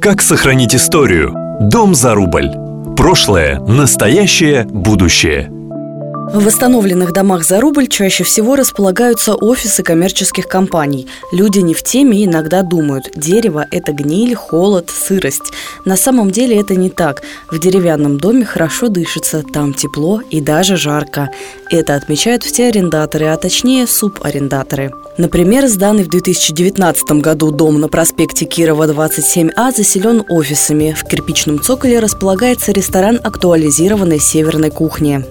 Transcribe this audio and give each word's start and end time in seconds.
Как 0.00 0.20
сохранить 0.20 0.74
историю? 0.74 1.34
Дом 1.60 1.94
за 1.94 2.14
рубль. 2.14 2.50
Прошлое, 2.96 3.58
настоящее, 3.60 4.64
будущее. 4.64 5.50
В 6.28 6.44
восстановленных 6.44 7.12
домах 7.12 7.44
за 7.44 7.60
рубль 7.60 7.86
чаще 7.86 8.24
всего 8.24 8.56
располагаются 8.56 9.34
офисы 9.34 9.82
коммерческих 9.82 10.48
компаний. 10.48 11.06
Люди 11.32 11.60
не 11.60 11.72
в 11.72 11.82
теме 11.84 12.18
и 12.18 12.26
иногда 12.26 12.62
думают, 12.62 13.10
дерево– 13.14 13.64
это 13.70 13.92
гниль, 13.92 14.34
холод, 14.34 14.90
сырость. 14.90 15.52
На 15.84 15.96
самом 15.96 16.30
деле 16.30 16.60
это 16.60 16.74
не 16.74 16.90
так. 16.90 17.22
В 17.50 17.58
деревянном 17.60 18.18
доме 18.18 18.44
хорошо 18.44 18.88
дышится, 18.88 19.42
там 19.42 19.72
тепло 19.72 20.20
и 20.30 20.40
даже 20.40 20.76
жарко. 20.76 21.30
Это 21.70 21.94
отмечают 21.94 22.42
все 22.42 22.68
арендаторы, 22.68 23.26
а 23.26 23.36
точнее 23.36 23.86
субарендаторы. 23.86 24.92
Например, 25.18 25.66
сданный 25.68 26.02
в 26.02 26.08
2019 26.08 27.22
году 27.22 27.50
дом 27.52 27.80
на 27.80 27.88
проспекте 27.88 28.46
Кирова 28.46 28.86
27А 28.86 29.74
заселен 29.74 30.24
офисами. 30.28 30.94
В 30.98 31.04
кирпичном 31.04 31.60
цоколе 31.60 32.00
располагается 32.00 32.72
ресторан 32.72 33.20
актуализированной 33.22 34.18
северной 34.18 34.70
кухни. 34.70 35.24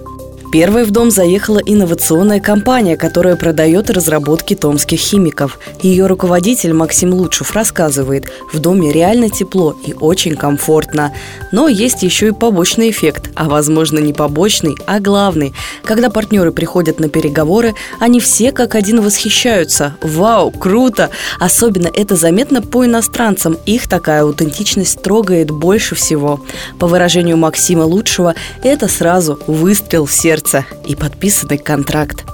Первой 0.52 0.84
в 0.84 0.92
дом 0.92 1.10
заехала 1.10 1.58
инновационная 1.58 2.40
компания, 2.40 2.96
которая 2.96 3.34
продает 3.34 3.90
разработки 3.90 4.54
томских 4.54 5.00
химиков. 5.00 5.58
Ее 5.82 6.06
руководитель 6.06 6.72
Максим 6.72 7.12
Лучшев 7.12 7.52
рассказывает, 7.52 8.26
в 8.52 8.60
доме 8.60 8.92
реально 8.92 9.28
тепло 9.28 9.76
и 9.84 9.92
очень 9.92 10.36
комфортно. 10.36 11.12
Но 11.50 11.66
есть 11.66 12.04
еще 12.04 12.28
и 12.28 12.32
побочный 12.32 12.90
эффект, 12.90 13.30
а 13.34 13.48
возможно 13.48 13.98
не 13.98 14.12
побочный, 14.12 14.76
а 14.86 15.00
главный. 15.00 15.52
Когда 15.82 16.10
партнеры 16.10 16.52
приходят 16.52 17.00
на 17.00 17.08
переговоры, 17.08 17.74
они 17.98 18.20
все 18.20 18.52
как 18.52 18.76
один 18.76 19.00
восхищаются. 19.00 19.96
Вау, 20.00 20.52
круто! 20.52 21.10
Особенно 21.40 21.88
это 21.88 22.14
заметно 22.14 22.62
по 22.62 22.86
иностранцам. 22.86 23.58
Их 23.66 23.88
такая 23.88 24.22
аутентичность 24.22 25.02
трогает 25.02 25.50
больше 25.50 25.96
всего. 25.96 26.40
По 26.78 26.86
выражению 26.86 27.36
Максима 27.36 27.82
Лучшего, 27.82 28.34
это 28.62 28.86
сразу 28.86 29.40
выстрел 29.48 30.06
в 30.06 30.12
сердце 30.12 30.35
сердца 30.36 30.66
и 30.86 30.94
подписанный 30.94 31.58
контракт. 31.58 32.24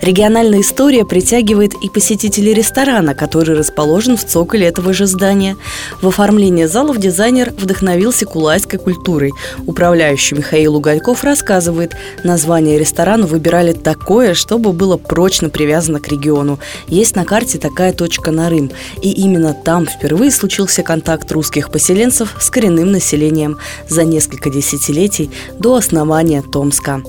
Региональная 0.00 0.60
история 0.60 1.04
притягивает 1.04 1.72
и 1.82 1.88
посетителей 1.88 2.54
ресторана, 2.54 3.14
который 3.14 3.56
расположен 3.56 4.16
в 4.16 4.24
цоколе 4.24 4.66
этого 4.66 4.92
же 4.92 5.06
здания. 5.06 5.56
В 6.00 6.06
оформлении 6.06 6.66
залов 6.66 6.98
дизайнер 6.98 7.52
вдохновился 7.58 8.24
кулайской 8.24 8.78
культурой. 8.78 9.32
Управляющий 9.66 10.36
Михаил 10.36 10.76
Угольков 10.76 11.24
рассказывает, 11.24 11.96
название 12.22 12.78
ресторана 12.78 13.26
выбирали 13.26 13.72
такое, 13.72 14.34
чтобы 14.34 14.72
было 14.72 14.96
прочно 14.96 15.50
привязано 15.50 15.98
к 15.98 16.08
региону. 16.08 16.60
Есть 16.86 17.16
на 17.16 17.24
карте 17.24 17.58
такая 17.58 17.92
точка 17.92 18.30
Нарым, 18.30 18.70
и 19.02 19.10
именно 19.10 19.52
там 19.52 19.86
впервые 19.86 20.30
случился 20.30 20.82
контакт 20.82 21.30
русских 21.32 21.70
поселенцев 21.72 22.36
с 22.40 22.50
коренным 22.50 22.92
населением 22.92 23.58
за 23.88 24.04
несколько 24.04 24.48
десятилетий 24.48 25.30
до 25.58 25.74
основания 25.74 26.42
Томска. 26.42 27.02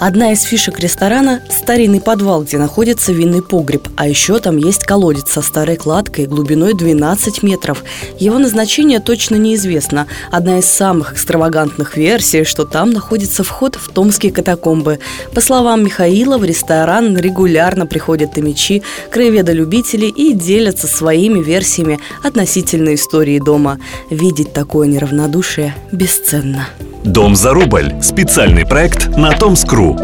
Одна 0.00 0.32
из 0.32 0.42
фишек 0.42 0.80
ресторана– 0.80 1.40
старинный 1.50 2.00
подвал, 2.00 2.42
где 2.42 2.58
находится 2.58 3.12
винный 3.12 3.42
погреб, 3.42 3.88
а 3.96 4.08
еще 4.08 4.38
там 4.38 4.56
есть 4.56 4.84
колодец 4.84 5.30
со 5.30 5.40
старой 5.40 5.76
кладкой 5.76 6.26
глубиной 6.26 6.74
12 6.74 7.42
метров. 7.42 7.84
Его 8.18 8.38
назначение 8.38 9.00
точно 9.00 9.36
неизвестно. 9.36 10.06
Одна 10.30 10.58
из 10.58 10.66
самых 10.66 11.12
экстравагантных 11.12 11.96
версий, 11.96 12.44
что 12.44 12.64
там 12.64 12.90
находится 12.90 13.44
вход 13.44 13.76
в 13.76 13.88
томские 13.92 14.32
катакомбы. 14.32 14.98
По 15.32 15.40
словам 15.40 15.84
Михаила, 15.84 16.38
в 16.38 16.44
ресторан 16.44 17.16
регулярно 17.16 17.86
приходят 17.86 18.32
томичи, 18.32 18.82
краеведолюбители 19.10 20.06
и 20.06 20.32
делятся 20.32 20.88
своими 20.88 21.40
версиями 21.42 22.00
относительно 22.22 22.94
истории 22.94 23.38
дома. 23.38 23.78
Видеть 24.10 24.52
такое 24.52 24.88
неравнодушие 24.88 25.74
бесценно. 25.92 26.66
Дом 27.04 27.36
за 27.36 27.52
рубль. 27.52 27.92
Специальный 28.00 28.64
проект 28.64 29.14
на 29.16 29.32
Томскру. 29.32 29.98